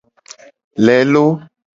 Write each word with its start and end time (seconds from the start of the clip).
Lelo. 0.85 1.23